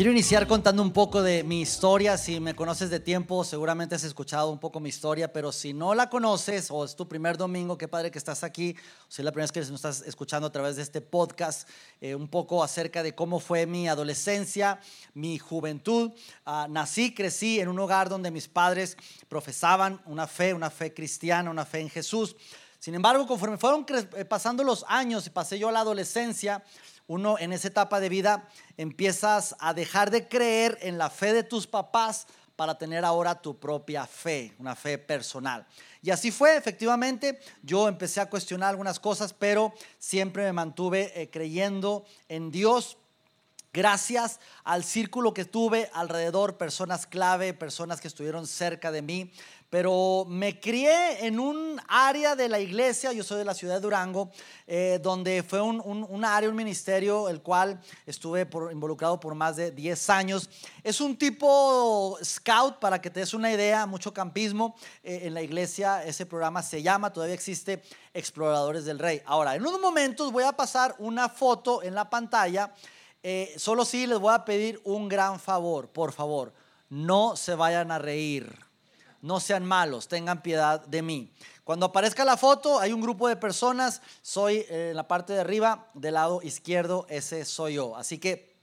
[0.00, 2.16] Quiero iniciar contando un poco de mi historia.
[2.16, 5.94] Si me conoces de tiempo, seguramente has escuchado un poco mi historia, pero si no
[5.94, 9.24] la conoces o es tu primer domingo, qué padre que estás aquí, o si es
[9.26, 11.68] la primera vez que nos estás escuchando a través de este podcast,
[12.00, 14.80] eh, un poco acerca de cómo fue mi adolescencia,
[15.12, 16.12] mi juventud.
[16.46, 18.96] Ah, nací, crecí en un hogar donde mis padres
[19.28, 22.36] profesaban una fe, una fe cristiana, una fe en Jesús.
[22.78, 23.84] Sin embargo, conforme fueron
[24.16, 26.64] eh, pasando los años y pasé yo a la adolescencia,
[27.10, 31.42] uno en esa etapa de vida empiezas a dejar de creer en la fe de
[31.42, 35.66] tus papás para tener ahora tu propia fe, una fe personal.
[36.02, 41.28] Y así fue, efectivamente, yo empecé a cuestionar algunas cosas, pero siempre me mantuve eh,
[41.30, 42.96] creyendo en Dios.
[43.72, 49.32] Gracias al círculo que tuve alrededor, personas clave, personas que estuvieron cerca de mí,
[49.70, 53.80] pero me crié en un área de la iglesia, yo soy de la ciudad de
[53.80, 54.30] Durango,
[54.66, 60.10] eh, donde fue un, área, un ministerio, el cual estuve involucrado por más de 10
[60.10, 60.50] años.
[60.82, 65.42] Es un tipo scout, para que te des una idea, mucho campismo eh, en la
[65.42, 67.80] iglesia, ese programa se llama, todavía existe
[68.12, 69.22] Exploradores del Rey.
[69.24, 72.74] Ahora, en unos momentos voy a pasar una foto en la pantalla,
[73.22, 76.52] eh, solo si les voy a pedir un gran favor, por favor,
[76.88, 78.69] no se vayan a reír
[79.22, 81.32] no sean malos, tengan piedad de mí.
[81.64, 85.40] Cuando aparezca la foto, hay un grupo de personas, soy eh, en la parte de
[85.40, 87.96] arriba, del lado izquierdo, ese soy yo.
[87.96, 88.56] Así que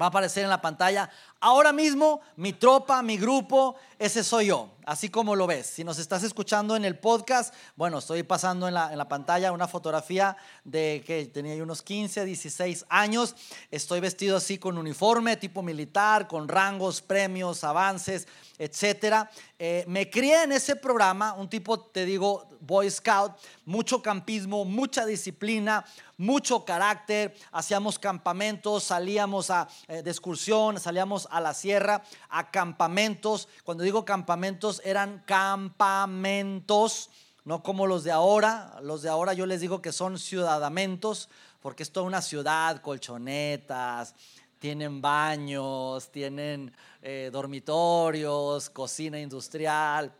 [0.00, 1.10] va a aparecer en la pantalla.
[1.40, 5.66] Ahora mismo, mi tropa, mi grupo, ese soy yo, así como lo ves.
[5.66, 9.52] Si nos estás escuchando en el podcast, bueno, estoy pasando en la, en la pantalla
[9.52, 13.36] una fotografía de que tenía unos 15, 16 años.
[13.70, 18.26] Estoy vestido así con uniforme, tipo militar, con rangos, premios, avances
[18.58, 19.30] etcétera.
[19.58, 23.32] Eh, me crié en ese programa, un tipo, te digo, Boy Scout,
[23.64, 25.84] mucho campismo, mucha disciplina,
[26.16, 27.34] mucho carácter.
[27.52, 33.48] Hacíamos campamentos, salíamos a, eh, de excursión, salíamos a la sierra, a campamentos.
[33.64, 37.10] Cuando digo campamentos, eran campamentos,
[37.44, 38.78] no como los de ahora.
[38.82, 41.28] Los de ahora yo les digo que son ciudadamentos,
[41.60, 44.14] porque es toda una ciudad, colchonetas,
[44.58, 46.72] tienen baños, tienen
[47.02, 50.12] eh, dormitorios, cocina industrial.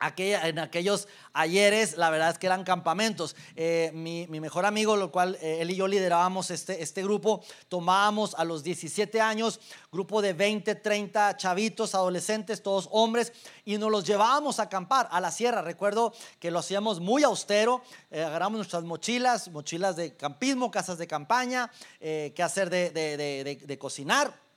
[0.00, 3.34] En aquellos ayeres, la verdad es que eran campamentos.
[3.56, 8.34] Eh, mi, mejor amigo, lo cual eh, él y yo liderábamos este, este grupo, tomábamos
[8.34, 9.60] a los 17 años,
[9.90, 13.32] grupo de 20, 30 chavitos, adolescentes, todos hombres,
[13.64, 15.62] y nos los llevábamos a acampar a la sierra.
[15.62, 17.82] Recuerdo que lo hacíamos muy austero,
[18.12, 21.70] agarramos nuestras mochilas, mochilas de campismo, casas de campaña,
[22.00, 24.47] qué hacer de, de cocinar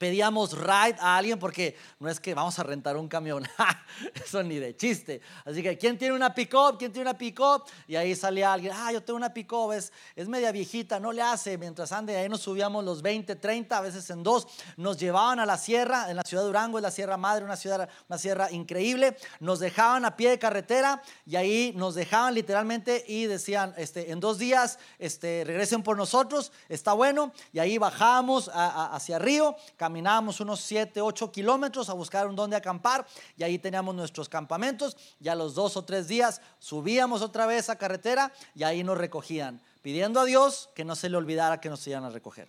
[0.00, 3.46] pedíamos ride a alguien porque no es que vamos a rentar un camión,
[4.24, 5.20] eso ni de chiste.
[5.44, 6.78] Así que, ¿quién tiene una pick-up?
[6.78, 7.64] ¿Quién tiene una pick-up?
[7.86, 11.20] Y ahí salía alguien, ah, yo tengo una pick-up, es, es media viejita, no le
[11.20, 11.58] hace.
[11.58, 14.46] Mientras ande, ahí nos subíamos los 20, 30, a veces en dos.
[14.78, 17.56] Nos llevaban a la sierra, en la ciudad de Durango, es la Sierra Madre, una,
[17.56, 19.18] ciudad, una sierra increíble.
[19.38, 24.20] Nos dejaban a pie de carretera y ahí nos dejaban literalmente y decían, este, en
[24.20, 27.34] dos días, este, regresen por nosotros, está bueno.
[27.52, 29.56] Y ahí bajábamos hacia Río,
[29.90, 33.04] caminábamos unos 7, 8 kilómetros a buscar un donde acampar
[33.36, 34.96] y ahí teníamos nuestros campamentos.
[35.18, 39.60] Ya los dos o tres días subíamos otra vez a carretera y ahí nos recogían,
[39.82, 42.46] pidiendo a Dios que no se le olvidara que nos iban a recoger.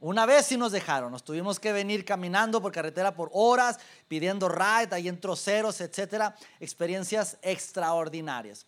[0.00, 4.50] Una vez sí nos dejaron, nos tuvimos que venir caminando por carretera por horas, pidiendo
[4.50, 8.66] ride, ahí en troceros, etcétera, experiencias extraordinarias.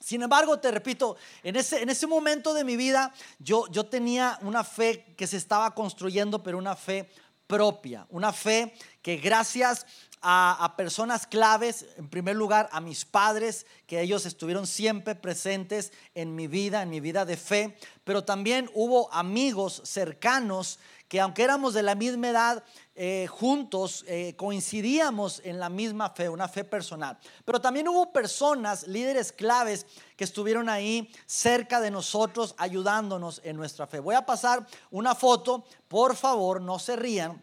[0.00, 4.38] Sin embargo, te repito, en ese, en ese momento de mi vida yo, yo tenía
[4.40, 7.10] una fe que se estaba construyendo, pero una fe
[7.46, 8.72] propia, una fe
[9.02, 9.84] que gracias
[10.22, 15.92] a, a, personas claves, en primer lugar a mis padres, que ellos estuvieron siempre presentes
[16.14, 20.78] en mi vida, en mi vida de fe, pero también hubo amigos cercanos
[21.08, 22.64] que aunque éramos de la misma edad,
[23.02, 27.18] eh, juntos eh, coincidíamos en la misma fe, una fe personal.
[27.46, 29.86] Pero también hubo personas, líderes claves,
[30.18, 34.00] que estuvieron ahí cerca de nosotros, ayudándonos en nuestra fe.
[34.00, 37.42] Voy a pasar una foto, por favor, no se rían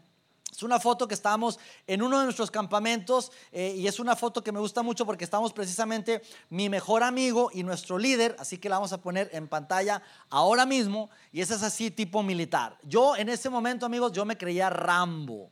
[0.58, 4.44] es una foto que estábamos en uno de nuestros campamentos eh, y es una foto
[4.44, 8.68] que me gusta mucho porque estamos precisamente mi mejor amigo y nuestro líder, así que
[8.68, 10.02] la vamos a poner en pantalla
[10.32, 12.76] ahora mismo y esa es así tipo militar.
[12.82, 15.52] Yo en ese momento, amigos, yo me creía Rambo.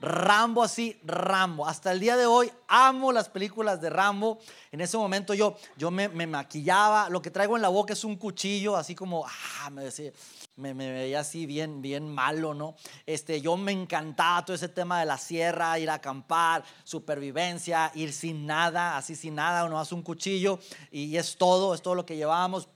[0.00, 1.66] Rambo así, Rambo.
[1.66, 4.38] Hasta el día de hoy amo las películas de Rambo.
[4.70, 8.16] En ese momento yo, yo me, maquillaba, lo que traigo en la boca es un
[8.16, 10.12] cuchillo, así como, ah, me decía,
[10.56, 12.76] me, veía así bien, bien malo, ¿no?
[13.06, 18.12] Este, yo me encantaba todo ese tema de la sierra, ir a acampar, supervivencia, ir
[18.12, 20.58] sin nada, así sin nada, uno hace un cuchillo
[20.90, 22.68] y es todo, es todo lo que llevábamos.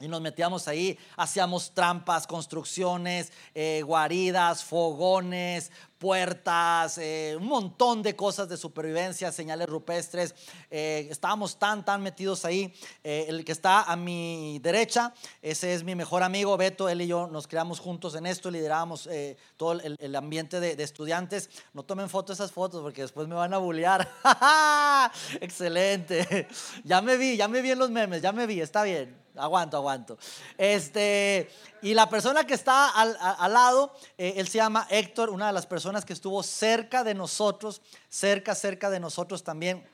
[0.00, 8.14] Y nos metíamos ahí, hacíamos trampas, construcciones, eh, guaridas, fogones, puertas, eh, un montón de
[8.16, 10.34] cosas de supervivencia, señales rupestres.
[10.70, 12.72] Eh, estábamos tan, tan metidos ahí.
[13.02, 15.12] el que está a mi derecha,
[15.42, 16.88] ese es mi mejor amigo Beto.
[16.88, 19.08] Él y yo nos creamos juntos en esto, liderábamos
[19.56, 21.50] todo el, ambiente de, de, estudiantes.
[21.72, 24.08] No tomen fotos esas fotos porque después me van a bullear.
[25.40, 26.48] Excelente.
[26.84, 29.76] Ya me vi, ya me vi en los memes, ya me vi, está bien aguanto,
[29.76, 30.18] aguanto.
[30.56, 31.48] Este,
[31.82, 35.66] y la persona que está al, lado, eh, él se llama Héctor, una de las
[35.66, 39.86] personas que estuvo cerca de nosotros, cerca, cerca de nosotros también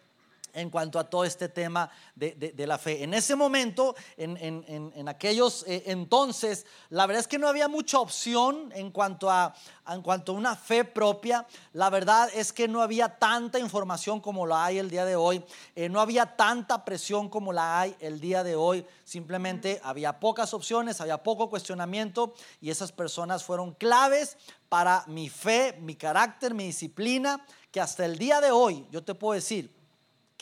[0.55, 3.03] en cuanto a todo este tema de, la fe.
[3.03, 8.73] En ese momento, en, aquellos eh, entonces, la verdad es que no había mucha opción
[8.75, 9.55] en cuanto, a,
[9.89, 11.47] en cuanto a una fe propia.
[11.73, 15.45] La verdad es que no había tanta información como la hay el día de hoy.
[15.75, 18.87] Eh, no había tanta presión como la hay el día de hoy.
[19.05, 25.77] Simplemente había pocas opciones, había poco cuestionamiento y esas personas fueron claves para mi fe,
[25.81, 29.74] mi carácter, mi disciplina, que hasta el día de hoy, yo te puedo decir,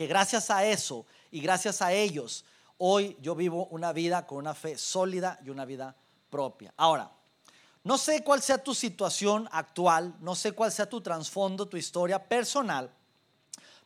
[0.07, 2.45] gracias a eso y gracias a ellos,
[2.79, 5.97] hoy yo vivo una vida con una fe sólida y una vida
[6.31, 6.73] propia.
[6.77, 7.11] Ahora,
[7.85, 12.29] no sé cuál sea tu situación actual, no sé cuál sea tu trasfondo, tu historia
[12.29, 12.91] personal.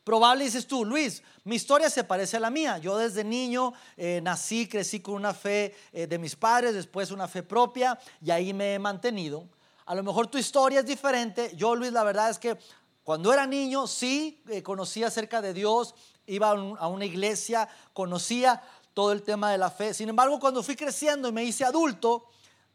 [0.04, 2.78] Probable dices tú, Luis, mi historia se parece a la mía.
[2.78, 7.26] Yo desde niño eh, nací, crecí con una fe eh, de mis padres, después una
[7.26, 9.48] fe propia y ahí me he mantenido.
[9.86, 11.52] A lo mejor tu historia es diferente.
[11.56, 12.56] Yo, Luis, la verdad es que
[13.06, 15.94] cuando era niño, sí, eh, conocía acerca de Dios,
[16.26, 18.60] iba a una iglesia, conocía
[18.94, 19.94] todo el tema de la fe.
[19.94, 22.26] Sin embargo, cuando fui creciendo y me hice adulto,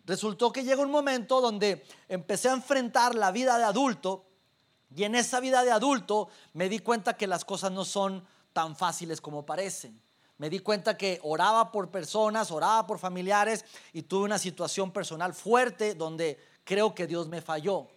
[0.06, 4.24] resultó que llegó un momento donde empecé a enfrentar la vida de adulto
[4.96, 8.78] y en esa vida de adulto me di cuenta que las cosas no son tan
[8.78, 10.02] fáciles como parecen.
[10.38, 15.34] Me di cuenta que oraba por personas, oraba por familiares y tuve una situación personal
[15.34, 17.90] fuerte donde creo que Dios me falló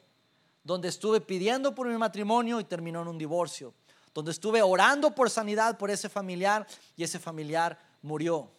[0.65, 3.75] donde estuve pidiendo por mi matrimonio y terminó en un divorcio,
[4.13, 6.67] donde estuve orando por sanidad por ese familiar
[6.97, 8.51] y ese familiar murió.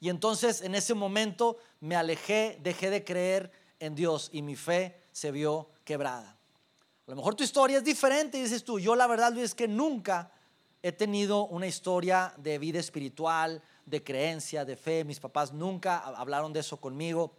[0.00, 5.00] Y entonces en ese momento me alejé, dejé de creer en Dios y mi fe
[5.12, 6.36] se vio quebrada.
[7.06, 9.54] A lo mejor tu historia es diferente y dices tú, yo la verdad Luis es
[9.54, 10.32] que nunca
[10.82, 15.04] he tenido una historia de vida espiritual, de creencia, de fe.
[15.04, 17.34] Mis papás nunca hablaron de eso conmigo.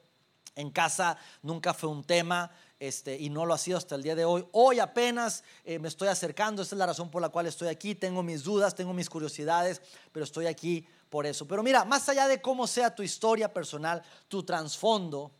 [0.55, 2.51] En casa nunca fue un tema.
[2.79, 4.45] Este, y no lo ha sido hasta el día de hoy.
[4.51, 7.95] Hoy apenas eh, me estoy acercando, esa es la razón por la cual estoy aquí,
[7.95, 9.81] tengo mis dudas, tengo mis curiosidades,
[10.11, 11.47] pero estoy aquí por eso.
[11.47, 15.31] Pero mira, más allá de cómo sea tu historia personal, tu trasfondo,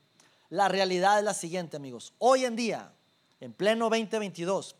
[0.50, 2.14] la realidad es la siguiente, amigos.
[2.20, 2.94] Hoy en día,
[3.42, 4.78] en pleno 2022,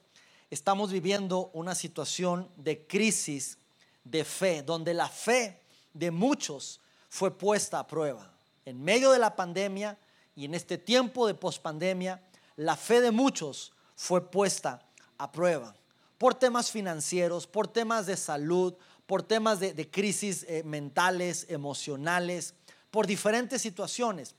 [0.50, 3.58] estamos viviendo una situación de crisis
[4.06, 5.62] de fe, donde la fe
[5.94, 6.80] de muchos
[7.10, 8.32] fue puesta a prueba.
[8.64, 9.98] En medio de la pandemia
[10.36, 12.22] y en este tiempo de pospandemia,
[12.56, 14.86] la fe de muchos fue puesta
[15.18, 15.76] a prueba
[16.18, 18.74] por temas financieros, por temas de salud,
[19.06, 22.54] por temas de, crisis eh, mentales, emocionales,
[22.90, 24.36] por diferentes situaciones.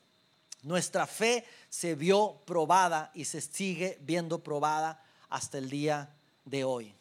[0.63, 6.13] Nuestra fe se vio probada y se sigue viendo probada hasta el día
[6.45, 6.95] de hoy.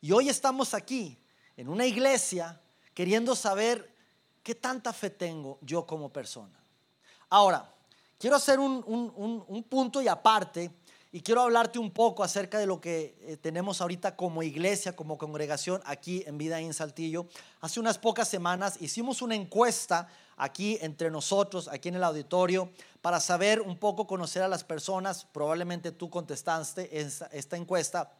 [0.00, 1.16] Y hoy estamos aquí
[1.56, 2.60] en una iglesia
[2.94, 3.94] queriendo saber
[4.42, 6.58] qué tanta fe tengo yo como persona.
[7.28, 7.72] Ahora,
[8.18, 10.70] Quiero hacer un, punto y aparte
[11.12, 15.18] y quiero hablarte un poco acerca de lo que eh, tenemos ahorita como iglesia, como
[15.18, 17.26] congregación aquí en Vida en Saltillo.
[17.60, 22.70] Hace unas pocas semanas hicimos una encuesta aquí entre nosotros, aquí en el auditorio,
[23.02, 25.26] para saber un poco, conocer a las personas.
[25.26, 28.12] Probablemente tú contestaste esta, esta encuesta.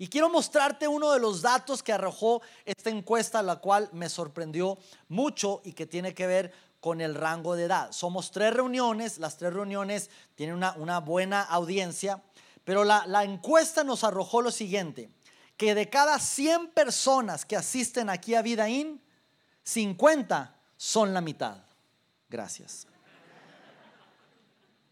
[0.00, 4.78] Y quiero mostrarte uno de los datos que arrojó esta encuesta, la cual me sorprendió
[5.08, 7.92] mucho y que tiene que ver con el rango de edad.
[7.92, 12.22] Somos tres reuniones, las tres reuniones tienen una, buena audiencia,
[12.64, 15.10] pero la, encuesta nos arrojó lo siguiente,
[15.56, 19.02] que de cada 100 personas que asisten aquí a Vidaín,
[19.64, 21.58] 50 son la mitad.
[22.28, 22.86] Gracias.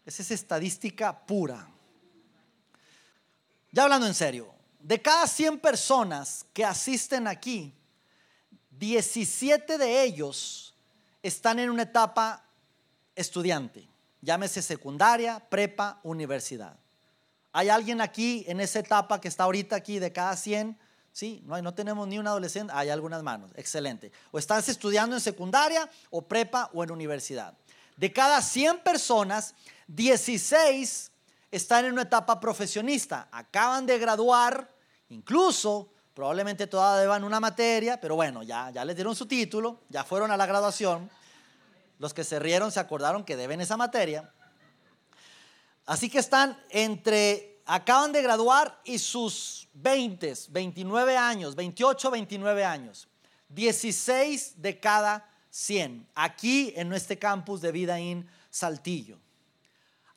[0.05, 1.67] Esa es estadística pura.
[3.71, 7.73] Ya hablando en serio, de cada 100 personas que asisten aquí,
[8.71, 10.66] 17 de ellos
[11.21, 12.43] están en una etapa
[13.15, 13.87] estudiante,
[14.21, 16.77] llámese secundaria, prepa, universidad.
[17.51, 20.77] ¿Hay alguien aquí en esa etapa que está ahorita aquí de cada 100?
[21.11, 24.11] Sí, no, no tenemos ni un adolescente, hay algunas manos, excelente.
[24.31, 27.57] O estás estudiando en secundaria o prepa o en universidad.
[27.95, 29.55] De cada 100 personas,
[29.87, 31.11] 16
[31.49, 34.71] están en una etapa profesionista, acaban de graduar,
[35.09, 40.03] incluso probablemente todavía deban una materia, pero bueno, ya, ya les dieron su título, ya
[40.03, 41.11] fueron a la graduación.
[41.99, 44.27] Los que se rieron se acordaron que deben esa materia.
[45.85, 53.07] Así que están entre, acaban de graduar y sus 20, 29 años, 28, 29 años.
[53.49, 59.19] 16 de cada 100, aquí en este campus de Vida In Saltillo.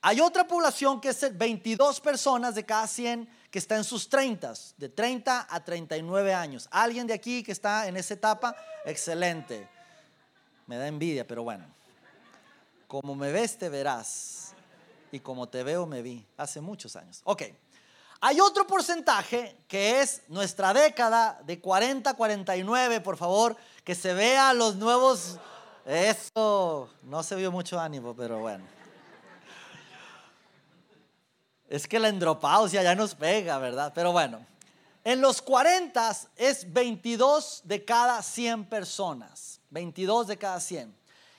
[0.01, 4.55] Hay otra población que es 22 personas de cada 100 que está en sus 30,
[4.77, 6.69] de 30 a 39 años.
[6.71, 8.55] ¿Alguien de aquí que está en esa etapa?
[8.85, 9.69] Excelente.
[10.67, 11.67] Me da envidia, pero bueno.
[12.87, 14.53] Como me ves, te verás.
[15.11, 16.25] Y como te veo, me vi.
[16.37, 17.21] Hace muchos años.
[17.25, 17.43] Ok.
[18.21, 24.13] Hay otro porcentaje que es nuestra década de 40 a 49, por favor, que se
[24.13, 25.39] vea los nuevos.
[25.87, 28.65] Eso, no se vio mucho ánimo, pero bueno.
[31.71, 33.93] Es que la endropausia ya nos pega, ¿verdad?
[33.95, 34.45] Pero bueno,
[35.05, 39.61] en los 40 es 22 de cada 100 personas.
[39.71, 40.93] 22 de cada 100.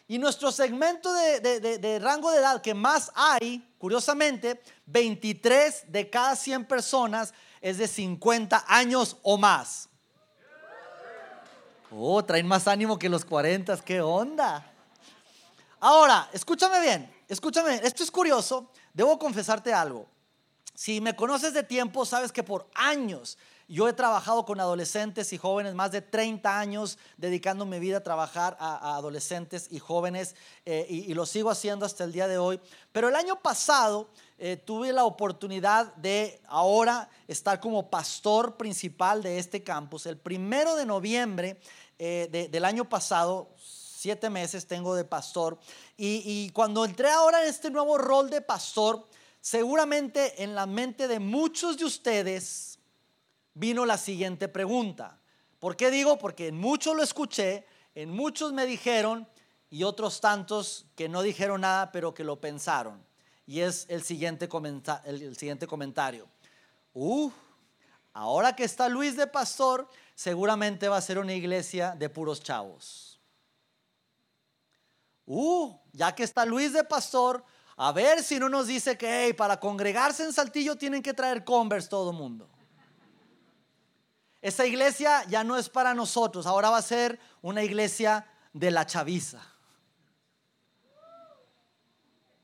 [0.07, 6.65] Y nuestro segmento de, rango de edad que más hay, curiosamente, 23 de cada 100
[6.65, 9.89] personas es de 50 años o más.
[11.91, 14.65] Oh, traen más ánimo que los 40, ¿qué onda?
[15.81, 20.07] Ahora, escúchame bien, escúchame, esto es curioso, debo confesarte algo.
[20.73, 23.37] Si me conoces de tiempo, sabes que por años
[23.71, 28.03] yo he trabajado con adolescentes y jóvenes, más de 30 años dedicando mi vida a
[28.03, 30.35] trabajar a, adolescentes y jóvenes
[30.65, 32.59] eh, y, lo sigo haciendo hasta el día de hoy.
[32.91, 39.39] Pero el año pasado eh, tuve la oportunidad de ahora estar como pastor principal de
[39.39, 40.05] este campus.
[40.05, 41.61] El primero de noviembre
[41.97, 45.57] eh, del año pasado, siete meses tengo de pastor,
[45.95, 49.07] y, y cuando entré ahora en este nuevo rol de pastor,
[49.41, 52.77] Seguramente en la mente de muchos de ustedes
[53.55, 55.19] vino la siguiente pregunta.
[55.59, 56.19] ¿Por qué digo?
[56.19, 59.27] Porque en muchos lo escuché, en muchos me dijeron
[59.71, 63.03] y otros tantos que no dijeron nada pero que lo pensaron.
[63.47, 64.47] Y es el siguiente,
[65.05, 66.27] el siguiente comentario.
[66.93, 67.31] Uh,
[68.13, 73.19] ahora que está Luis de pastor, seguramente va a ser una iglesia de puros chavos.
[75.25, 77.43] Uh, ya que está Luis de pastor,
[77.83, 81.89] a ver si no nos dice que para congregarse en Saltillo tienen que traer Converse
[81.89, 82.47] todo mundo.
[84.39, 88.85] Esa iglesia ya no es para nosotros, ahora va a ser una iglesia de la
[88.85, 89.41] chaviza.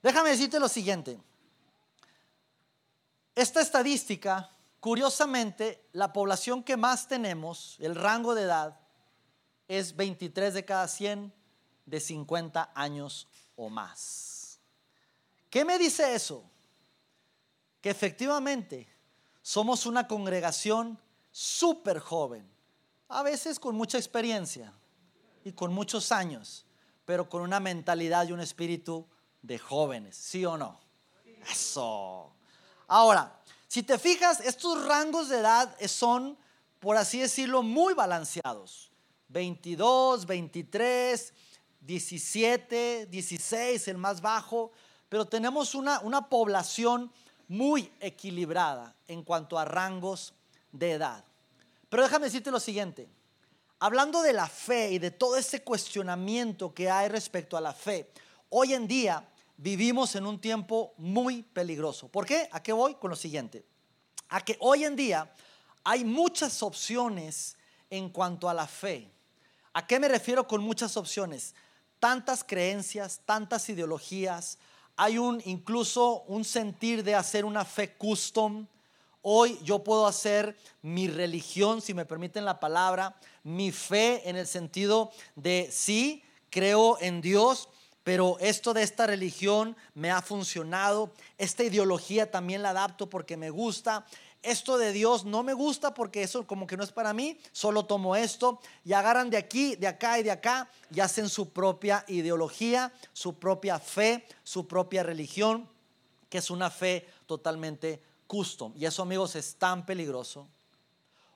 [0.02, 1.20] Déjame decirte lo siguiente.
[3.36, 8.80] Esta estadística, curiosamente, la población que más tenemos, el rango de edad,
[9.68, 11.32] es 23 de cada 100
[11.86, 14.37] de 50 años o más.
[15.50, 16.44] ¿Qué me dice eso?
[17.82, 18.88] Que efectivamente
[19.42, 21.00] somos una congregación
[21.32, 22.50] súper joven,
[23.08, 24.74] a veces con mucha experiencia
[25.46, 26.66] y con muchos años,
[27.06, 29.08] pero con una mentalidad y un espíritu
[29.42, 30.80] de jóvenes, ¿sí o no?
[31.50, 32.34] Eso.
[32.88, 36.38] Ahora, si te fijas, estos rangos de edad son,
[36.80, 38.92] por así decirlo, muy balanceados.
[39.30, 41.34] 22, 23,
[41.82, 44.72] 17, 16, el más bajo
[45.10, 47.12] pero tenemos una, una población
[47.48, 50.34] muy equilibrada en cuanto a rangos
[50.72, 51.24] de edad.
[51.90, 53.08] Pero déjame decirte lo siguiente,
[53.80, 58.12] hablando de la fe y de todo ese cuestionamiento que hay respecto a la fe,
[58.50, 62.08] hoy en día vivimos en un tiempo muy peligroso.
[62.08, 62.50] ¿Por qué?
[62.52, 62.96] ¿A qué voy?
[62.96, 63.66] Con lo siguiente,
[64.30, 65.32] a que hoy en día
[65.84, 67.56] hay muchas opciones
[67.90, 69.10] en cuanto a la fe.
[69.74, 71.56] ¿A qué me refiero con muchas opciones?
[72.00, 74.58] Tantas creencias, tantas ideologías,
[74.98, 78.66] hay un incluso un sentir de hacer una fe custom.
[79.22, 84.48] Hoy yo puedo hacer mi religión, si me permiten la palabra, mi fe en el
[84.48, 87.70] sentido de sí, creo en Dios,
[88.04, 93.50] pero esto de esta religión me ha funcionado, esta ideología también la adapto porque me
[93.50, 94.06] gusta,
[94.48, 97.86] esto de Dios no me gusta porque eso como que no es para mí, solo
[97.86, 102.06] tomo esto y agarran de aquí, de acá y de acá y hacen su propia
[102.08, 105.68] ideología, su propia fe, su propia religión,
[106.30, 108.74] que es una fe totalmente custom.
[108.76, 110.48] Y eso amigos es tan peligroso.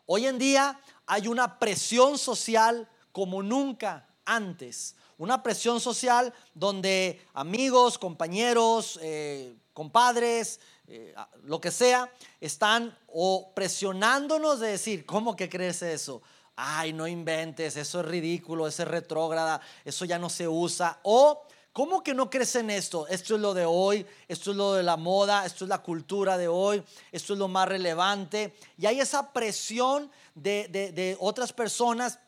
[0.05, 4.95] Hoy en día hay una presión social como nunca antes.
[5.17, 10.59] Una presión social donde amigos, compañeros, eh, compadres,
[10.93, 16.21] eh, lo que sea, están o presionándonos de decir, ¿cómo que crees eso?
[16.57, 20.99] Ay, no inventes, eso es ridículo, eso es retrógrada, eso ya no se usa.
[21.03, 23.07] O, ¿cómo que no crees en esto?
[23.07, 26.37] Esto es lo de hoy, esto es lo de la moda, esto es la cultura
[26.37, 26.83] de hoy,
[27.13, 28.53] esto es lo más relevante.
[28.77, 32.19] Y hay esa presión de, de otras personas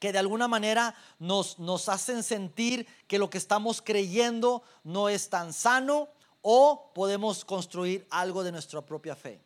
[0.00, 5.30] que de alguna manera nos, nos hacen sentir que lo que estamos creyendo no es
[5.30, 6.08] tan sano
[6.42, 9.40] o podemos construir algo de nuestra propia fe.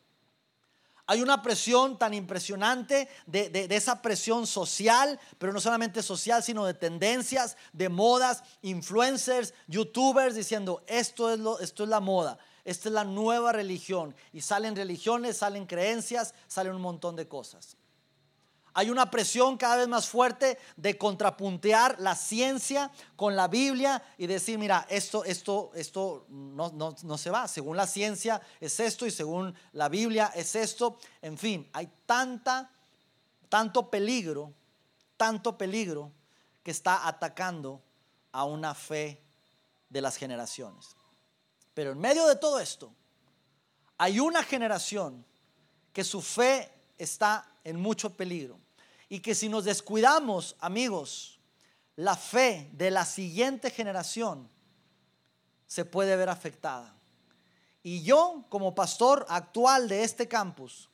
[1.09, 6.75] Hay una presión tan impresionante de, esa presión social, pero no solamente social, sino de
[6.75, 12.93] tendencias, de modas, influencers, youtubers diciendo, esto es, lo, esto es la moda, esta es
[12.93, 14.17] la nueva religión.
[14.33, 17.77] Y salen religiones, salen creencias, salen un montón de cosas.
[18.79, 24.27] Hay una presión cada vez más fuerte de contrapuntear la ciencia con la Biblia y
[24.27, 26.71] decir, mira, esto, esto, esto no,
[27.03, 27.49] no, se va.
[27.49, 30.99] Según la ciencia es esto y según la Biblia es esto.
[31.23, 32.71] En fin, hay tanta,
[33.49, 34.53] tanto peligro,
[35.17, 36.13] tanto peligro
[36.63, 37.81] que está atacando
[38.31, 39.23] a una fe
[39.89, 40.95] de las generaciones.
[41.73, 42.93] Pero en medio de todo esto,
[43.97, 45.25] hay una generación
[45.95, 48.66] que su fe está en mucho peligro.
[49.09, 51.39] Y que si nos descuidamos, amigos,
[51.97, 54.49] la fe de la siguiente generación
[55.67, 56.95] se puede ver afectada.
[57.83, 60.91] Y yo, como pastor actual de este campus,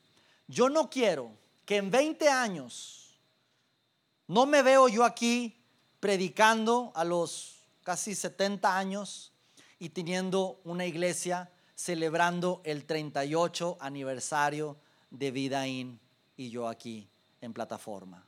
[0.47, 1.33] yo no quiero
[1.65, 3.19] que en 20 años,
[4.27, 5.63] no me veo yo aquí
[6.01, 9.33] predicando a los casi 70 años
[9.79, 14.77] y teniendo una iglesia celebrando el 38 aniversario
[15.11, 16.01] de Vidaín
[16.37, 17.12] y yo aquí
[17.43, 18.25] en plataforma.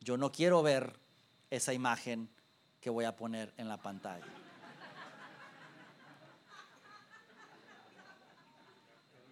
[0.00, 0.98] Yo no quiero ver
[1.48, 2.28] esa imagen
[2.80, 4.26] que voy a poner en la pantalla.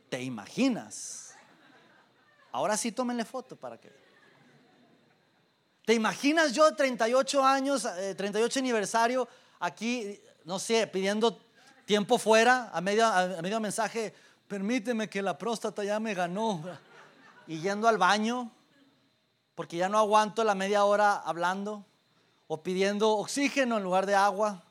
[0.08, 1.34] ¿Te imaginas?
[2.52, 3.92] Ahora sí tómenle foto para que.
[5.84, 7.82] ¿Te imaginas yo 38 años,
[8.16, 11.40] 38 eh, aniversario, aquí, no sé, pidiendo
[11.84, 14.14] tiempo fuera, a medio, a medio mensaje,
[14.46, 16.62] permíteme que la próstata ya me ganó,
[17.48, 18.52] y yendo al baño?
[19.60, 21.84] Porque ya no aguanto la media hora hablando
[22.48, 24.62] o pidiendo oxígeno en lugar de agua.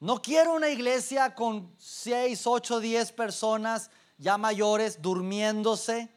[0.00, 6.10] No quiero una iglesia con 6, 8, 10 personas ya mayores durmiéndose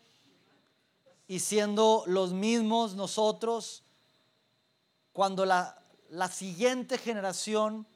[1.25, 3.81] y siendo los mismos nosotros
[5.13, 7.87] cuando la, la siguiente generación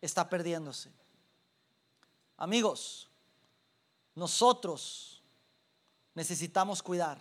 [0.00, 0.90] está perdiéndose.
[2.36, 3.08] Amigos,
[4.16, 5.22] nosotros
[6.16, 7.16] necesitamos cuidar.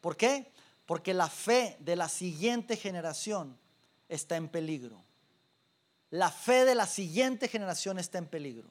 [0.00, 0.51] ¿Por qué?
[0.86, 3.58] Porque la fe de la siguiente generación
[4.08, 5.02] está en peligro.
[6.10, 8.68] La fe de la siguiente generación está en peligro.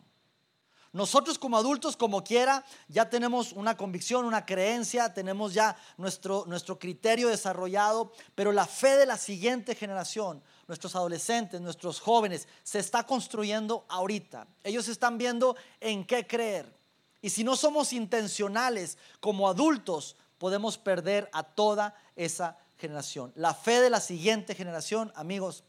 [0.93, 6.77] Nosotros como adultos, como quiera, ya tenemos una convicción, una creencia, tenemos ya nuestro, nuestro
[6.77, 13.05] criterio desarrollado, pero la fe de la siguiente generación, nuestros adolescentes, nuestros jóvenes, se está
[13.05, 14.47] construyendo ahorita.
[14.65, 16.77] Ellos están viendo en qué creer.
[17.21, 23.31] Y si no somos intencionales como adultos, podemos perder a toda esa generación.
[23.35, 25.63] La fe de la siguiente generación, amigos,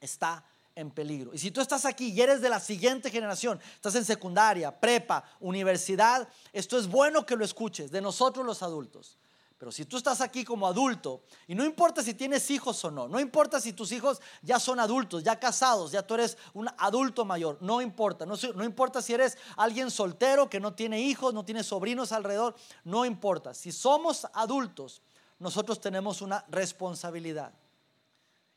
[0.00, 0.42] está
[0.74, 1.34] en peligro.
[1.34, 5.22] Y si tú estás aquí y eres de la siguiente generación, estás en secundaria, prepa,
[5.38, 9.18] universidad, esto es bueno que lo escuches, de nosotros los adultos.
[9.58, 13.08] Pero si tú estás aquí como adulto, y no importa si tienes hijos o no,
[13.08, 17.24] no importa si tus hijos ya son adultos, ya casados, ya tú eres un adulto
[17.24, 21.42] mayor, no importa, no, no, importa si eres alguien soltero que no tiene hijos, no
[21.42, 23.54] tiene sobrinos alrededor, no importa.
[23.54, 25.00] Si somos adultos,
[25.38, 27.54] nosotros tenemos una responsabilidad.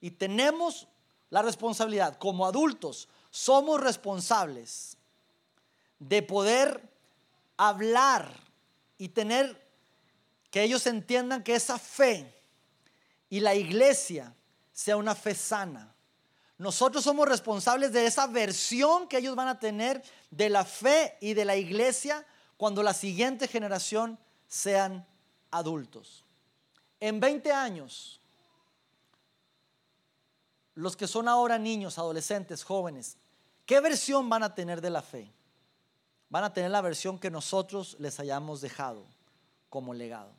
[0.02, 0.88] Y tenemos
[1.30, 4.98] la responsabilidad, como adultos, somos responsables
[6.00, 6.90] de poder
[7.56, 8.34] hablar
[8.98, 9.69] y tener
[10.50, 12.34] que ellos entiendan que esa fe
[13.30, 14.36] y la iglesia
[14.72, 15.94] sea una fe sana.
[16.58, 21.34] Nosotros somos responsables de esa versión que ellos van a tener de la fe y
[21.34, 22.26] de la iglesia
[22.58, 25.08] cuando la siguiente generación sean
[25.52, 26.26] adultos.
[27.00, 28.20] En 20 años,
[30.74, 33.18] los que son ahora niños, adolescentes, jóvenes,
[33.66, 35.32] ¿qué versión van a tener de la fe?
[36.30, 39.06] Van a tener la versión que nosotros les hayamos dejado
[39.70, 40.34] como legado.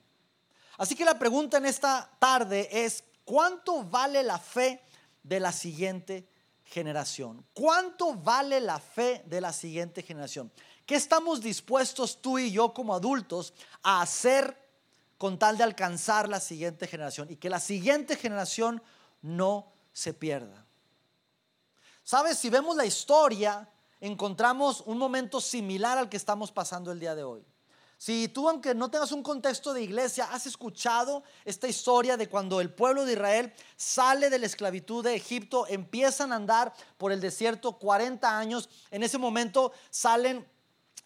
[0.78, 4.82] Así que la pregunta en esta tarde es, ¿cuánto vale la fe
[5.22, 6.26] de la siguiente
[6.64, 7.44] generación?
[7.52, 10.50] ¿Cuánto vale la fe de la siguiente generación?
[10.86, 14.56] ¿Qué estamos dispuestos tú y yo como adultos a hacer
[15.18, 18.82] con tal de alcanzar la siguiente generación y que la siguiente generación
[19.20, 20.64] no se pierda?
[22.02, 22.38] ¿Sabes?
[22.38, 23.68] Si vemos la historia
[24.00, 27.44] encontramos un momento similar al que estamos pasando el día de hoy.
[28.00, 32.62] Si tú, aunque no tengas un contexto de iglesia, has escuchado esta historia de cuando
[32.62, 37.20] el pueblo de Israel sale de la esclavitud de Egipto, empiezan a andar por el
[37.20, 40.46] desierto 40 años, en ese momento salen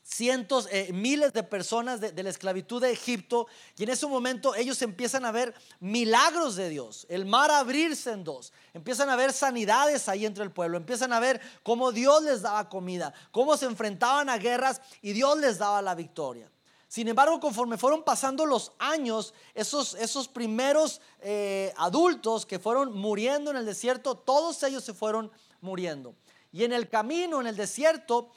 [0.05, 4.81] cientos, eh, miles de personas de, la esclavitud de Egipto y en ese momento ellos
[4.81, 10.09] empiezan a ver milagros de Dios, el mar abrirse en dos, empiezan a ver sanidades
[10.09, 14.29] ahí entre el pueblo, empiezan a ver cómo Dios les daba comida, cómo se enfrentaban
[14.29, 16.49] a guerras y Dios les daba la victoria.
[16.95, 23.51] Sin embargo, conforme fueron pasando los años, esos, esos primeros eh, adultos que fueron muriendo
[23.51, 26.15] en el desierto, todos ellos se fueron muriendo.
[26.53, 28.31] Y en el camino, en el desierto,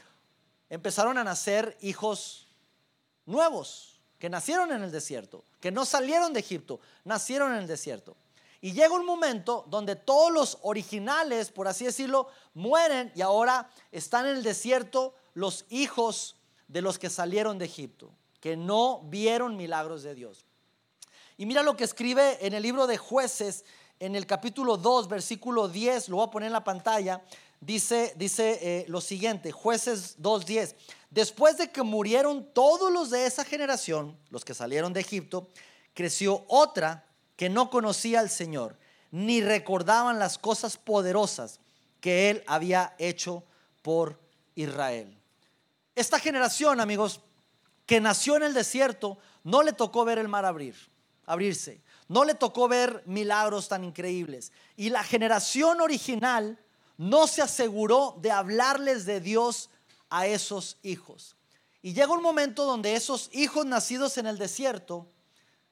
[0.72, 2.48] empezaron a nacer hijos
[3.28, 8.18] nuevos, que nacieron en el desierto, que no salieron de Egipto, nacieron en el desierto.
[8.60, 14.26] Y llega un momento donde todos los originales, por así decirlo, mueren y ahora están
[14.26, 20.04] en el desierto los hijos de los que salieron de Egipto que no vieron milagros
[20.04, 20.46] de Dios.
[21.38, 23.64] Y mira lo que escribe en el libro de jueces,
[24.00, 27.24] en el capítulo 2, versículo 10, lo voy a poner en la pantalla,
[27.60, 30.76] dice, dice eh, lo siguiente, jueces 2.10,
[31.10, 35.50] después de que murieron todos los de esa generación, los que salieron de Egipto,
[35.94, 38.78] creció otra que no conocía al Señor,
[39.12, 41.60] ni recordaban las cosas poderosas
[42.02, 43.44] que él había hecho
[43.82, 44.20] por
[44.56, 45.18] Israel.
[45.96, 47.22] Esta generación, amigos,
[47.88, 50.76] que nació en el desierto, no le tocó ver el mar abrir,
[51.26, 51.82] abrirse.
[52.10, 54.52] No le tocó ver milagros tan increíbles.
[54.76, 56.60] Y la generación original
[56.98, 59.70] no se aseguró de hablarles de Dios
[60.10, 61.36] a esos hijos.
[61.82, 65.08] Y llega un momento donde esos hijos nacidos en el desierto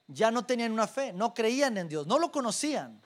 [0.08, 3.02] ya no tenían una fe, no creían en Dios, no lo conocían.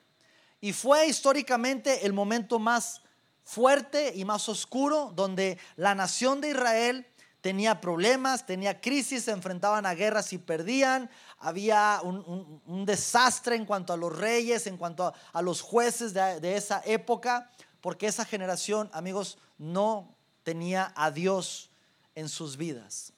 [0.61, 3.01] Y fue históricamente el momento más
[3.43, 7.07] fuerte y más oscuro donde la nación de Israel
[7.41, 13.93] tenía problemas, tenía crisis, se enfrentaban a guerras y perdían, había un, desastre en cuanto
[13.93, 18.89] a los reyes, en cuanto a, los jueces de, de esa época, porque esa generación,
[18.93, 21.69] amigos, no tenía a Dios
[22.15, 23.13] en sus vidas.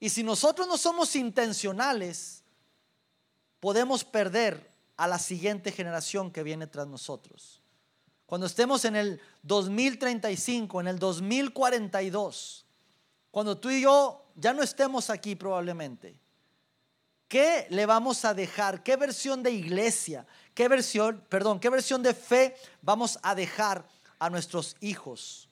[0.00, 2.42] Y si nosotros no somos intencionales,
[3.60, 7.62] podemos perder a la siguiente generación que viene tras nosotros.
[8.26, 12.61] Cuando estemos en el 2035, en el 2042,
[13.32, 16.20] cuando tú y yo ya no estemos aquí probablemente,
[17.26, 18.82] ¿qué le vamos a dejar?
[18.82, 20.26] ¿Qué versión de iglesia?
[20.54, 25.48] ¿Qué versión, perdón, qué versión de fe vamos a dejar a nuestros hijos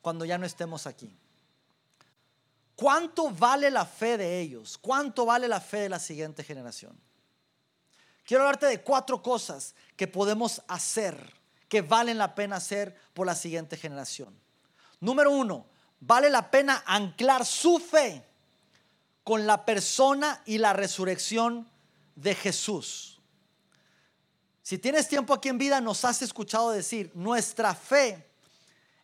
[0.00, 1.18] cuando ya no estemos aquí?
[2.76, 4.78] ¿Cuánto vale la fe de ellos?
[4.78, 6.96] ¿Cuánto vale la fe de la siguiente generación?
[8.24, 11.34] Quiero hablarte de cuatro cosas que podemos hacer,
[11.68, 14.38] que valen la pena hacer por la siguiente generación.
[15.00, 15.66] Número uno,
[16.00, 18.24] vale la pena anclar su fe
[19.24, 21.68] con la persona y la resurrección
[22.14, 23.20] de Jesús.
[24.62, 28.26] Si tienes tiempo aquí en vida, nos has escuchado decir, nuestra fe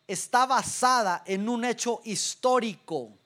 [0.07, 3.17] está basada en un hecho histórico,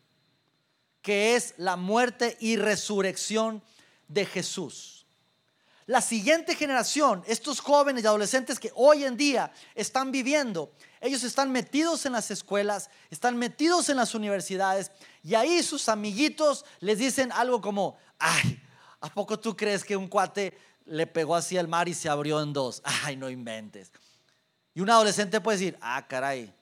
[1.01, 3.61] que es la muerte y resurrección
[4.07, 4.98] de Jesús.
[5.89, 10.71] La siguiente generación, estos jóvenes y adolescentes que hoy en día están viviendo,
[11.01, 14.91] ellos están metidos en las escuelas, están metidos en las universidades
[15.23, 18.61] y ahí sus amiguitos les dicen algo como, ay,
[19.01, 22.39] ¿a poco tú crees que un cuate le pegó así al mar y se abrió
[22.39, 22.83] en dos?
[22.83, 23.91] Ay, no inventes.
[24.75, 26.53] Y un adolescente puede decir, ah, caray,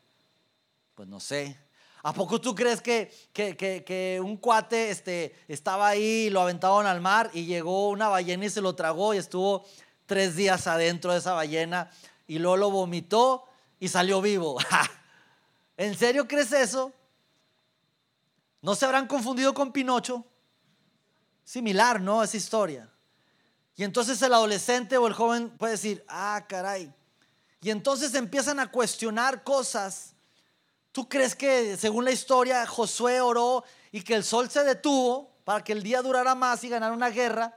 [0.96, 1.60] pues no sé.
[2.04, 7.02] ¿A poco tú crees que, que, un cuate este, estaba ahí y lo aventaron al
[7.02, 9.66] mar y llegó una ballena y se lo tragó y estuvo
[10.06, 11.90] tres días adentro de esa ballena
[12.28, 13.46] y luego lo vomitó
[13.80, 14.58] y salió vivo?
[15.78, 16.94] ¿En serio crees eso?
[18.62, 20.26] ¿No se habrán confundido con Pinocho?
[21.44, 22.24] Similar, ¿no?
[22.24, 22.90] Esa historia.
[23.76, 26.92] Y entonces el adolescente o el joven puede decir, ah, caray.
[27.62, 30.16] Y entonces empiezan a cuestionar cosas
[30.98, 35.64] ¿Tú crees que según la historia Josué oró y que el sol se detuvo para
[35.64, 37.56] que el día durara más y ganara una guerra?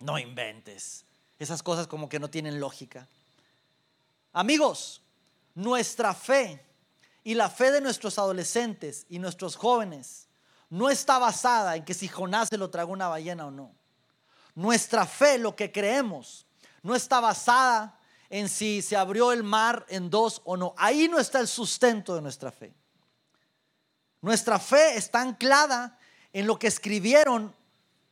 [0.00, 1.06] No inventes.
[1.38, 3.08] Esas cosas como que no tienen lógica.
[4.34, 5.00] Amigos,
[5.54, 6.62] nuestra fe
[7.24, 10.28] y la fe de nuestros adolescentes y nuestros jóvenes
[10.68, 13.74] no está basada en que si Jonás se lo tragó una ballena o no.
[14.54, 16.44] Nuestra fe, lo que creemos,
[16.82, 17.95] no está basada
[18.30, 20.74] en si se abrió el mar en dos o no.
[20.76, 22.74] Ahí no está el sustento de nuestra fe.
[24.20, 25.98] Nuestra fe está anclada
[26.32, 27.54] en lo que escribieron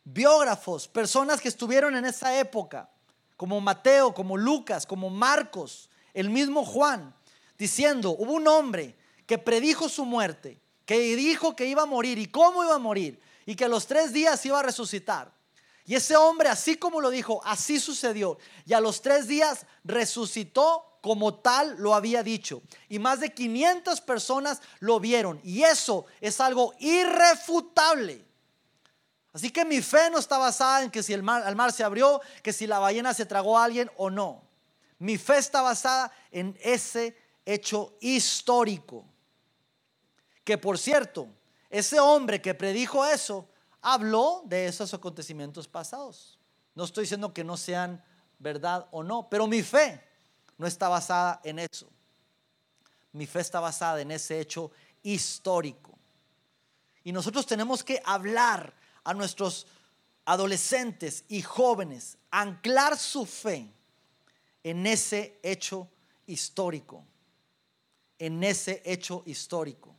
[0.05, 2.91] biógrafos, personas que estuvieron en esa época,
[3.37, 7.15] como Mateo, como Lucas, como Marcos, el mismo Juan,
[7.59, 8.97] diciendo, hubo un hombre
[9.27, 13.21] que predijo su muerte, que dijo que iba a morir y cómo iba a morir,
[13.47, 15.33] y que a los tres días iba a resucitar.
[15.87, 18.39] Y ese hombre, así como lo dijo, así sucedió.
[18.65, 22.63] Y a los tres días resucitó como tal lo había dicho.
[22.89, 25.39] Y más de 500 personas lo vieron.
[25.45, 28.25] Y eso es algo irrefutable.
[29.35, 31.85] Así que mi fe no está basada en que si el mar, el mar se
[31.85, 34.43] abrió, que si la ballena se tragó a alguien o no.
[34.99, 39.05] Mi fe está basada en ese hecho histórico.
[40.45, 41.29] Que por cierto,
[41.69, 43.47] ese hombre que predijo eso,
[43.85, 46.39] habló de esos acontecimientos pasados.
[46.75, 48.03] No estoy diciendo que no sean
[48.39, 50.03] verdad o no, pero mi fe
[50.57, 51.87] no está basada en eso.
[53.13, 55.97] Mi fe está basada en ese hecho histórico.
[57.05, 59.67] Y nosotros tenemos que hablar a nuestros
[60.25, 63.71] adolescentes y jóvenes, anclar su fe
[64.63, 65.91] en ese hecho
[66.27, 67.05] histórico,
[68.19, 69.95] en ese hecho histórico,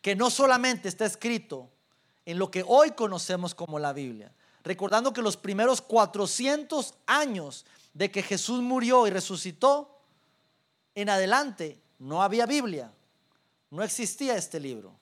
[0.00, 1.70] que no solamente está escrito
[2.28, 4.30] en lo que hoy conocemos como la Biblia,
[4.62, 7.64] recordando que los primeros 400 años
[7.94, 9.98] de que Jesús murió y resucitó,
[10.94, 12.92] en adelante no había Biblia,
[13.70, 14.94] no existía este libro,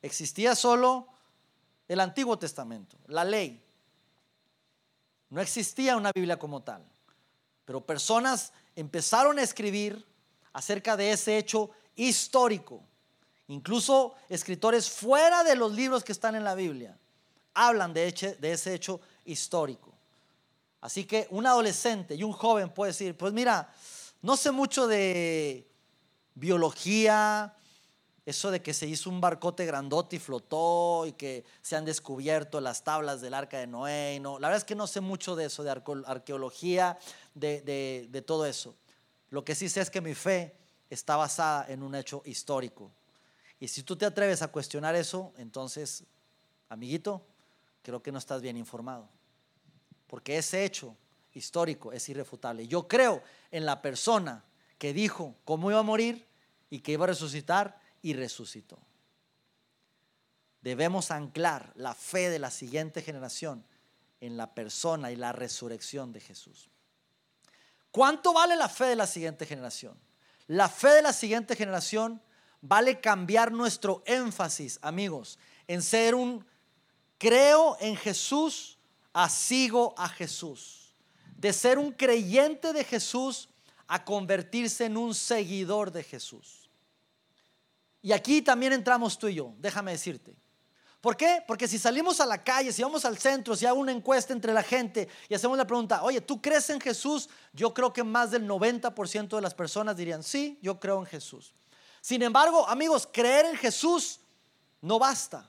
[0.00, 1.08] existía solo
[1.88, 3.62] el Antiguo Testamento, la ley.
[5.28, 6.82] No existía una Biblia como tal,
[7.66, 10.06] pero personas empezaron a escribir
[10.54, 12.82] acerca de ese hecho histórico.
[13.48, 16.96] Incluso escritores fuera de los libros que están en la Biblia
[17.54, 18.08] hablan de,
[18.40, 19.92] ese hecho histórico.
[20.80, 23.72] Así que un adolescente y un joven puede decir, pues mira,
[24.22, 25.68] no sé mucho de
[26.34, 27.54] biología,
[28.24, 32.60] eso de que se hizo un barcote grandote y flotó y que se han descubierto
[32.60, 34.18] las tablas del arca de Noé.
[34.20, 36.98] No, la verdad es que no sé mucho de eso, de arqueología,
[37.34, 38.74] de todo eso.
[39.30, 40.56] Lo que sí sé es que mi fe
[40.90, 42.90] está basada en un hecho histórico.
[43.62, 46.02] Y si tú te atreves a cuestionar eso, entonces,
[46.68, 47.24] amiguito,
[47.82, 49.08] creo que no estás bien informado
[50.12, 50.94] porque ese hecho
[51.32, 52.66] histórico es irrefutable.
[52.68, 54.44] Yo creo en la persona
[54.76, 56.26] que dijo cómo iba a morir
[56.68, 58.78] y que iba a resucitar y resucitó.
[60.60, 63.64] Debemos anclar la fe de la siguiente generación
[64.20, 66.68] en la persona y la resurrección de Jesús.
[67.90, 69.96] ¿Cuánto vale la fe de la siguiente generación?
[70.48, 72.20] La fe de la siguiente generación
[72.62, 76.44] vale cambiar nuestro énfasis, amigos, en ser un
[77.18, 78.78] creo en Jesús
[79.12, 80.94] a sigo a Jesús.
[81.36, 83.48] De ser un creyente de Jesús
[83.88, 86.70] a convertirse en un seguidor de Jesús.
[88.00, 90.34] Y aquí también entramos tú y yo, déjame decirte.
[91.00, 91.42] ¿Por qué?
[91.48, 94.52] Porque si salimos a la calle, si vamos al centro, si hago una encuesta entre
[94.52, 97.28] la gente y hacemos la pregunta, oye, ¿tú crees en Jesús?
[97.52, 101.52] Yo creo que más del 90% de las personas dirían, sí, yo creo en Jesús.
[102.02, 104.18] Sin embargo, amigos, creer en Jesús
[104.80, 105.48] no basta.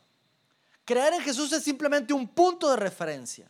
[0.86, 3.50] Creer en Jesús es simplemente un punto de referencia.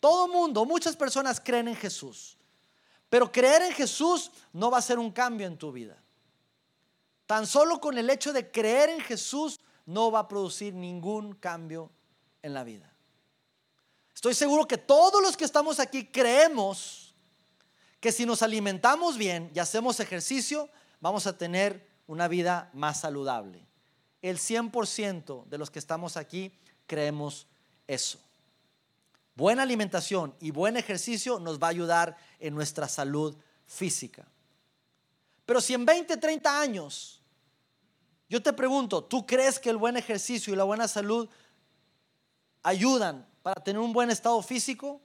[0.00, 2.36] Todo mundo, muchas personas creen en Jesús.
[3.08, 5.96] Pero creer en Jesús no va a ser un cambio en tu vida.
[7.24, 11.90] Tan solo con el hecho de creer en Jesús no va a producir ningún cambio
[12.42, 12.92] en la vida.
[14.14, 17.14] Estoy seguro que todos los que estamos aquí creemos
[17.98, 20.68] que si nos alimentamos bien y hacemos ejercicio,
[21.00, 23.66] vamos a tener una vida más saludable.
[24.22, 26.52] El 100% de los que estamos aquí
[26.86, 27.46] creemos
[27.86, 28.18] eso.
[29.34, 33.36] Buena alimentación y buen ejercicio nos va a ayudar en nuestra salud
[33.66, 34.26] física.
[35.44, 37.20] Pero si en 20, 30 años,
[38.28, 41.28] yo te pregunto, ¿tú crees que el buen ejercicio y la buena salud
[42.62, 45.00] ayudan para tener un buen estado físico?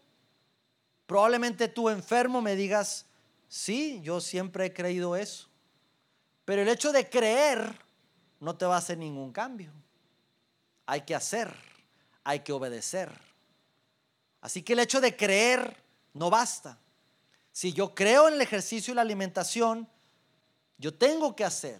[1.05, 3.05] Probablemente tú enfermo me digas,
[3.47, 5.49] sí, yo siempre he creído eso.
[6.49, 7.79] Pero el hecho de creer
[8.39, 9.71] no te va a hacer ningún cambio.
[10.87, 11.53] Hay que hacer,
[12.23, 13.11] hay que obedecer.
[14.41, 15.77] Así que el hecho de creer
[16.15, 16.79] no basta.
[17.51, 19.87] Si yo creo en el ejercicio y la alimentación,
[20.79, 21.79] yo tengo que hacer.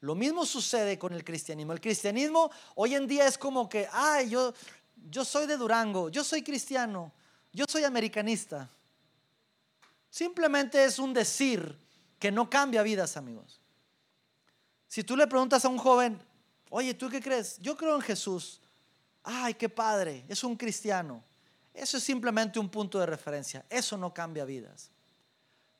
[0.00, 1.72] Lo mismo sucede con el cristianismo.
[1.72, 4.52] El cristianismo hoy en día es como que, ay, yo,
[5.08, 7.12] yo soy de Durango, yo soy cristiano,
[7.52, 8.68] yo soy americanista.
[10.10, 11.78] Simplemente es un decir
[12.22, 13.60] que no cambia vidas, amigos.
[14.86, 16.22] Si tú le preguntas a un joven,
[16.70, 17.58] oye, ¿tú qué crees?
[17.58, 18.60] Yo creo en Jesús.
[19.24, 21.24] Ay, qué padre, es un cristiano.
[21.74, 23.66] Eso es simplemente un punto de referencia.
[23.68, 24.92] Eso no cambia vidas.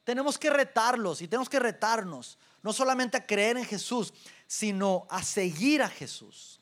[0.03, 4.13] Tenemos que retarlos y tenemos que retarnos, no solamente a creer en Jesús,
[4.49, 6.61] sino a seguir a Jesús.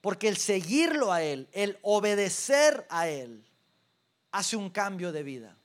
[0.00, 3.44] Porque el seguirlo a Él, el obedecer a Él,
[4.30, 5.56] hace un cambio de vida.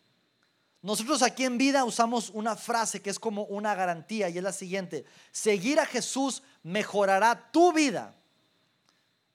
[0.81, 4.51] Nosotros aquí en vida usamos una frase que es como una garantía y es la
[4.51, 5.05] siguiente.
[5.31, 8.15] Seguir a Jesús mejorará tu vida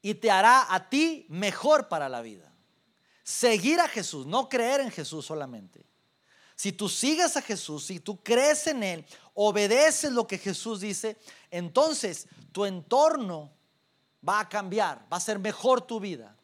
[0.02, 2.52] y te hará a ti mejor para la vida.
[3.22, 5.84] Seguir a Jesús, no creer en Jesús solamente.
[6.56, 9.04] Si tú sigues a Jesús, si tú crees en Él,
[9.34, 11.16] obedeces lo que Jesús dice,
[11.50, 13.52] entonces tu entorno
[14.26, 16.34] va a cambiar, va a ser mejor tu vida.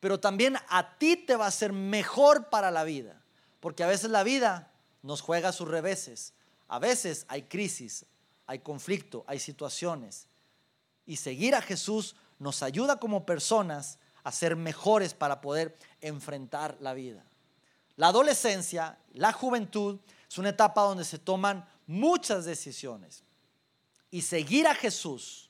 [0.00, 3.23] Pero también a ti te va a ser mejor para la vida.
[3.64, 6.34] Porque a veces la vida nos juega sus reveses.
[6.68, 8.04] A veces hay crisis,
[8.46, 10.26] hay conflicto, hay situaciones.
[11.06, 16.92] Y seguir a Jesús nos ayuda como personas a ser mejores para poder enfrentar la
[16.92, 17.24] vida.
[17.96, 19.98] La adolescencia, la juventud,
[20.28, 23.24] es una etapa donde se toman muchas decisiones.
[24.10, 25.48] Y seguir a Jesús,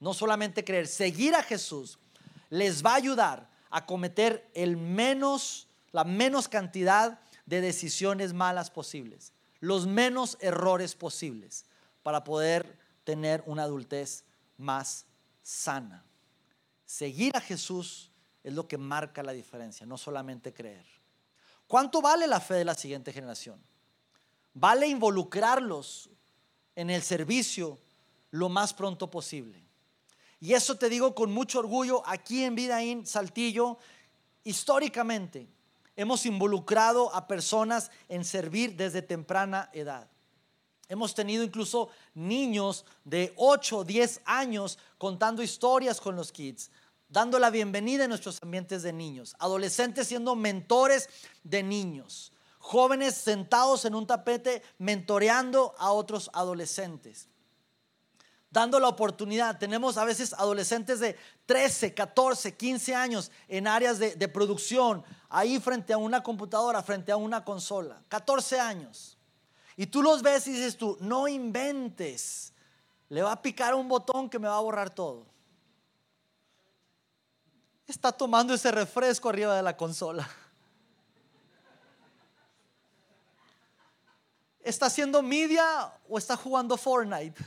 [0.00, 1.98] no solamente creer, seguir a Jesús
[2.48, 9.32] les va a ayudar a cometer el menos, la menos cantidad de decisiones malas posibles,
[9.60, 11.64] los menos errores posibles
[12.02, 14.24] para poder tener una adultez
[14.56, 15.06] más
[15.42, 16.04] sana.
[16.84, 18.10] Seguir a Jesús
[18.42, 20.84] es lo que marca la diferencia, no solamente creer.
[21.66, 23.62] ¿Cuánto vale la fe de la siguiente generación?
[24.54, 26.10] Vale involucrarlos
[26.74, 27.78] en el servicio
[28.30, 29.64] lo más pronto posible.
[30.40, 33.78] Y eso te digo con mucho orgullo, aquí en Vidaín Saltillo,
[34.44, 35.48] históricamente
[35.96, 40.08] hemos involucrado a personas en servir desde temprana edad.
[40.88, 46.70] Hemos tenido incluso niños de 8, 10 años contando historias con los kids,
[47.08, 51.08] dando la bienvenida en nuestros ambientes de niños, adolescentes siendo mentores
[51.44, 57.28] de niños, jóvenes sentados en un tapete mentoreando a otros adolescentes,
[58.52, 59.58] dando la oportunidad.
[59.58, 65.92] Tenemos a veces adolescentes de 13, 14, 15 años en áreas de, producción, ahí frente
[65.92, 69.18] a una computadora, frente a una consola, 14 años.
[69.76, 72.52] Y tú los ves y dices tú, no inventes,
[73.08, 75.32] le va a picar un botón que me va a borrar todo
[77.92, 80.26] está tomando ese refresco arriba de la consola?
[84.64, 87.40] ¿Está haciendo media o está jugando Fortnite?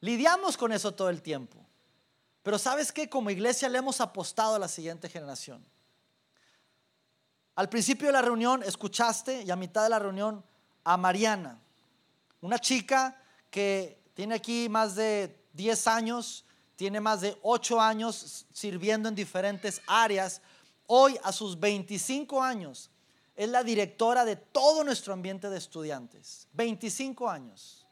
[0.00, 1.58] Lidiamos con eso todo el tiempo.
[2.42, 5.64] Pero sabes que como iglesia le hemos apostado a la siguiente generación.
[7.56, 10.44] Al principio de la reunión escuchaste y a mitad de la reunión
[10.84, 11.58] a Mariana,
[12.40, 16.44] una chica que tiene aquí más de 10 años,
[16.76, 20.42] tiene más de ocho años sirviendo en diferentes áreas.
[20.86, 22.90] Hoy, a sus 25 años,
[23.34, 26.46] es la directora de todo nuestro ambiente de estudiantes.
[26.52, 27.85] 25 años.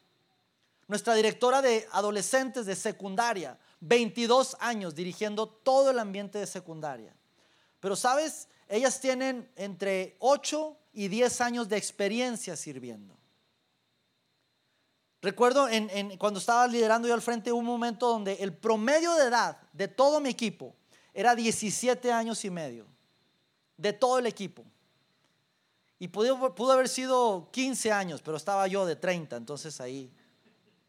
[0.87, 7.15] Nuestra directora de adolescentes de secundaria, 22 años dirigiendo todo el ambiente de secundaria.
[7.81, 13.17] Pero sabes, ellas tienen entre 8 y 10 años de experiencia sirviendo.
[15.21, 19.57] Recuerdo en, cuando estaba liderando yo al frente un momento donde el promedio de edad
[19.73, 20.75] de todo mi equipo
[21.15, 22.87] era 17 años y medio,
[23.79, 24.65] de todo el equipo.
[25.99, 30.13] Y pudo, pudo haber sido 15 años, pero estaba yo de 30, entonces ahí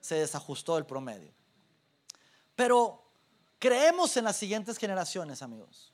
[0.06, 1.34] se desajustó el promedio.
[2.56, 3.04] Pero
[3.60, 5.92] creemos en las siguientes generaciones, amigos.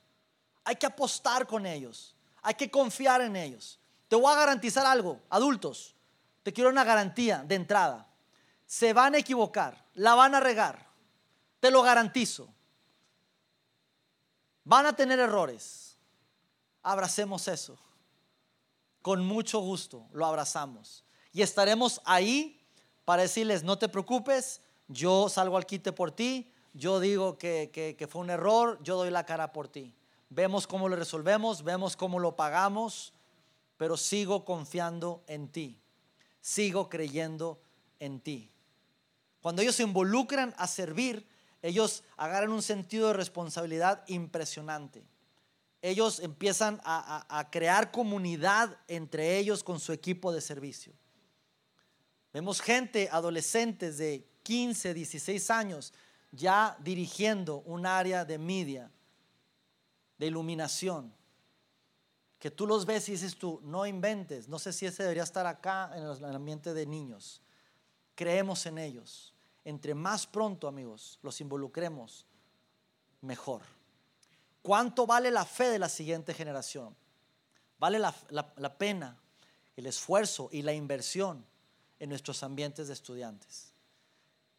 [0.64, 3.78] Hay que apostar con ellos, hay que confiar en ellos.
[4.08, 5.94] Te voy a garantizar algo, adultos,
[6.42, 8.08] te quiero una garantía de entrada
[8.72, 10.88] se van a equivocar, la van a regar,
[11.60, 12.48] te lo garantizo.
[14.64, 15.98] Van a tener errores.
[16.82, 17.78] Abracemos eso.
[19.02, 21.04] Con mucho gusto lo abrazamos.
[21.34, 22.61] Y estaremos ahí
[23.04, 28.06] para decirles, no te preocupes, yo salgo al quite por ti, yo digo que, que,
[28.06, 29.94] fue un error, yo doy la cara por ti.
[30.30, 33.12] Vemos cómo lo resolvemos, vemos cómo lo pagamos,
[33.76, 35.80] pero sigo confiando en ti,
[36.40, 37.60] sigo creyendo
[37.98, 38.50] en ti.
[39.42, 41.26] Cuando ellos se involucran a servir,
[41.62, 45.04] ellos agarran un sentido de responsabilidad impresionante.
[45.80, 50.92] Ellos empiezan a, crear comunidad entre ellos con su equipo de servicio.
[52.32, 55.92] Vemos gente, adolescentes de 15, 16 años,
[56.30, 58.90] ya dirigiendo un área de media,
[60.18, 61.12] de iluminación,
[62.38, 65.46] que tú los ves y dices tú, no inventes, no sé si ese debería estar
[65.46, 67.40] acá en el ambiente de niños.
[68.14, 69.32] Creemos en ellos
[69.64, 72.26] entre más pronto, amigos, los involucremos,
[73.20, 73.62] mejor.
[74.60, 76.96] ¿Cuánto vale la fe de la siguiente generación?
[77.78, 79.20] Vale la, pena,
[79.76, 81.44] el esfuerzo y la inversión
[82.02, 83.68] en nuestros ambientes de estudiantes.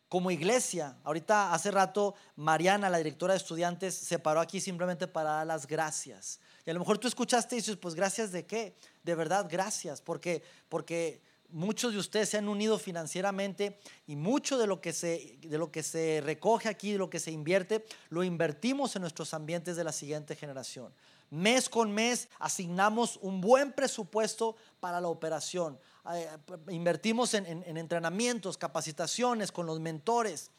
[0.07, 5.31] como iglesia, ahorita hace rato Mariana, la directora de estudiantes, se paró aquí simplemente para
[5.31, 6.39] dar las gracias.
[6.65, 8.75] Y a lo mejor tú escuchaste y dices, pues gracias de qué?
[9.03, 11.19] De verdad, gracias, porque, porque
[11.53, 15.71] muchos de ustedes se han unido financieramente y mucho de lo, que se, de lo
[15.71, 19.83] que se recoge aquí, de lo que se invierte, lo invertimos en nuestros ambientes de
[19.83, 20.93] la siguiente generación.
[21.29, 25.79] Mes con mes asignamos un buen presupuesto para la operación.
[26.13, 26.27] Eh,
[26.69, 30.51] invertimos en, en entrenamientos, capacitaciones con los mentores.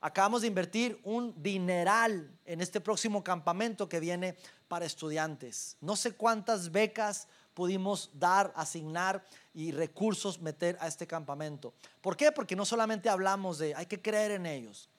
[0.00, 4.36] Acabamos de invertir un dineral en este próximo campamento que viene
[4.68, 5.76] para estudiantes.
[5.80, 9.24] No sé cuántas becas pudimos dar, asignar
[9.54, 11.72] y recursos meter a este campamento.
[12.00, 12.32] ¿Por qué?
[12.32, 14.90] Porque no solamente hablamos de hay que creer en ellos,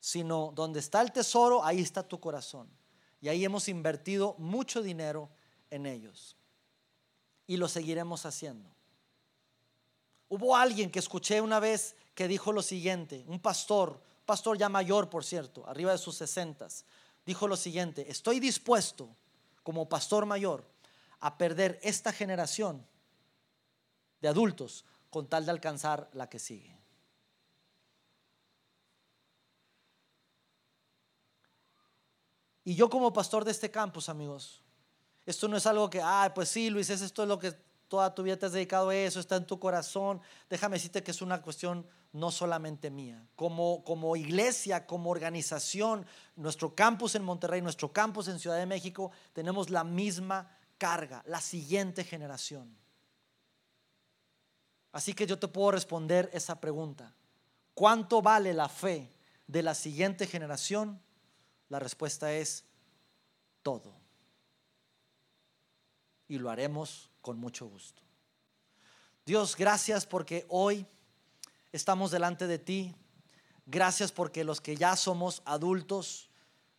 [0.00, 2.68] sino donde está el tesoro, ahí está tu corazón.
[3.20, 5.28] Y ahí hemos invertido mucho dinero
[5.68, 6.36] en ellos.
[7.46, 8.70] Y lo seguiremos haciendo.
[10.28, 15.10] Hubo alguien que escuché una vez que dijo lo siguiente, un pastor, pastor ya mayor,
[15.10, 16.84] por cierto, arriba de sus sesentas,
[17.26, 19.08] dijo lo siguiente, estoy dispuesto
[19.62, 20.64] como pastor mayor
[21.20, 22.86] a perder esta generación
[24.20, 26.78] de adultos con tal de alcanzar la que sigue.
[32.64, 34.62] Y yo como pastor de este campus, amigos,
[35.26, 37.52] esto no es algo que, ah, pues sí, Luis, esto es lo que
[37.88, 40.20] toda tu vida te has dedicado a eso, está en tu corazón.
[40.48, 43.26] Déjame decirte que es una cuestión no solamente mía.
[43.34, 46.06] Como, como iglesia, como organización,
[46.36, 50.48] nuestro campus en Monterrey, nuestro campus en Ciudad de México, tenemos la misma
[50.80, 52.74] carga, la siguiente generación.
[54.92, 57.14] Así que yo te puedo responder esa pregunta.
[57.74, 59.12] ¿Cuánto vale la fe
[59.46, 60.98] de la siguiente generación?
[61.68, 62.64] La respuesta es
[63.62, 63.94] todo.
[66.28, 68.00] Y lo haremos con mucho gusto.
[69.26, 70.86] Dios, gracias porque hoy
[71.72, 72.96] estamos delante de ti.
[73.66, 76.30] Gracias porque los que ya somos adultos,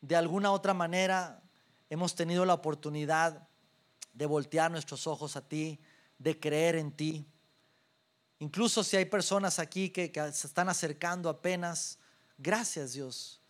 [0.01, 1.43] de alguna otra manera,
[1.91, 3.47] hemos tenido la oportunidad
[4.13, 5.79] de voltear nuestros ojos a ti,
[6.17, 7.25] de creer en ti.
[8.39, 11.99] Incluso si hay personas aquí que, que se están acercando apenas,
[12.37, 13.41] gracias Dios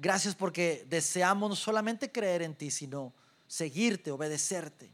[0.00, 3.12] Gracias porque deseamos no solamente creer en ti, sino
[3.48, 4.92] seguirte, obedecerte.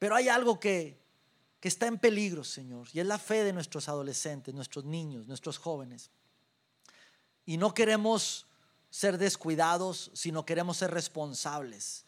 [0.00, 1.00] Pero hay algo que,
[1.60, 5.58] que está en peligro, Señor, y es la fe de nuestros adolescentes, nuestros niños, nuestros
[5.58, 6.10] jóvenes.
[7.46, 8.46] Y no queremos
[8.90, 12.04] ser descuidados, sino queremos ser responsables,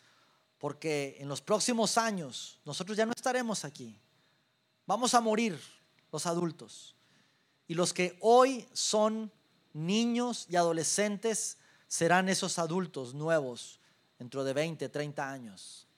[0.60, 3.98] porque en los próximos años nosotros ya no estaremos aquí.
[4.86, 5.58] Vamos a morir
[6.12, 6.94] los adultos.
[7.66, 9.32] Y los que hoy son
[9.72, 11.56] niños y adolescentes
[11.88, 13.80] serán esos adultos nuevos
[14.18, 15.88] dentro de 20, 30 años.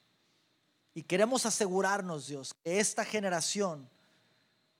[0.93, 3.89] Y queremos asegurarnos, Dios, que esta generación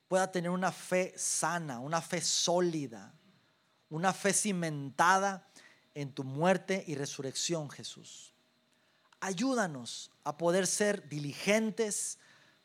[0.08, 3.14] pueda tener una fe sana, una fe sólida,
[3.90, 5.46] una fe cimentada
[5.94, 8.33] en tu muerte y resurrección, Jesús.
[9.24, 12.18] Ayúdanos a poder ser diligentes,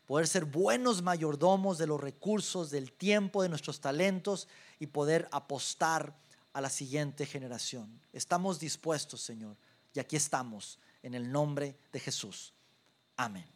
[0.06, 4.48] poder ser buenos mayordomos de los recursos, del tiempo, de nuestros talentos
[4.80, 6.12] y poder apostar
[6.52, 8.00] a la siguiente generación.
[8.12, 9.56] Estamos dispuestos, Señor,
[9.94, 12.52] y aquí estamos en el nombre de Jesús.
[13.16, 13.46] Amén.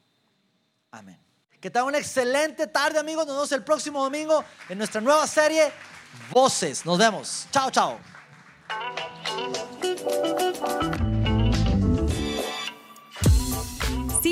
[0.92, 1.18] Amén.
[1.60, 3.26] Que tengan una excelente tarde, amigos.
[3.26, 5.72] Nos vemos el próximo domingo en nuestra nueva serie
[6.30, 6.86] Voces.
[6.86, 7.48] Nos vemos.
[7.50, 7.98] Chao, chao.